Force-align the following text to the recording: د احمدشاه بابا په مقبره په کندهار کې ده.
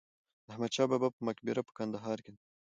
د 0.45 0.47
احمدشاه 0.53 0.89
بابا 0.91 1.09
په 1.15 1.21
مقبره 1.27 1.61
په 1.67 1.71
کندهار 1.77 2.17
کې 2.25 2.31
ده. 2.35 2.41